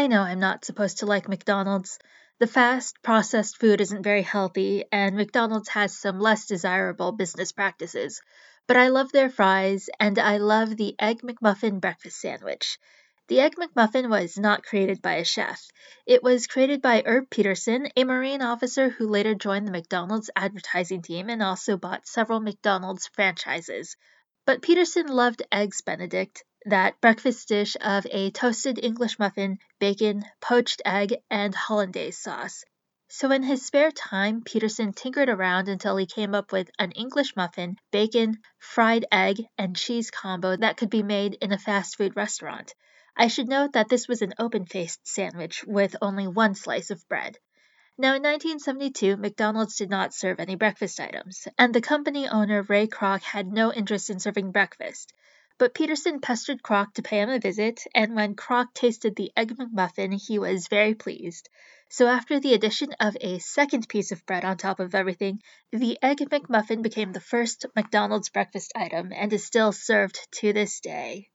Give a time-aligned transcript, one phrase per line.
[0.00, 1.98] I know I'm not supposed to like McDonald's.
[2.38, 8.22] The fast, processed food isn't very healthy, and McDonald's has some less desirable business practices.
[8.66, 12.78] But I love their fries, and I love the Egg McMuffin breakfast sandwich.
[13.28, 15.68] The Egg McMuffin was not created by a chef.
[16.06, 21.02] It was created by Herb Peterson, a Marine officer who later joined the McDonald's advertising
[21.02, 23.98] team and also bought several McDonald's franchises.
[24.46, 30.82] But Peterson loved Eggs Benedict, that breakfast dish of a toasted English muffin, bacon, poached
[30.84, 32.64] egg, and hollandaise sauce.
[33.08, 37.34] So in his spare time, Peterson tinkered around until he came up with an English
[37.34, 42.14] muffin, bacon, fried egg, and cheese combo that could be made in a fast food
[42.14, 42.74] restaurant.
[43.16, 47.36] I should note that this was an open-faced sandwich with only one slice of bread.
[47.98, 52.86] Now, in 1972, McDonald's did not serve any breakfast items, and the company owner Ray
[52.86, 55.12] Kroc had no interest in serving breakfast.
[55.60, 59.58] But Peterson pestered Kroc to pay him a visit, and when Kroc tasted the Egg
[59.58, 61.50] McMuffin, he was very pleased.
[61.90, 65.98] So after the addition of a second piece of bread on top of everything, the
[66.00, 71.29] Egg McMuffin became the first McDonald's breakfast item and is still served to this day.